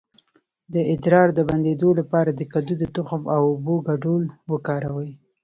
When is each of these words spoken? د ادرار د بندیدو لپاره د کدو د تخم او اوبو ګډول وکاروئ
د 0.73 0.75
ادرار 0.93 1.27
د 1.37 1.39
بندیدو 1.49 1.89
لپاره 1.99 2.29
د 2.33 2.41
کدو 2.53 2.73
د 2.81 2.83
تخم 2.95 3.21
او 3.35 3.41
اوبو 3.53 3.75
ګډول 3.89 4.23
وکاروئ 4.51 5.11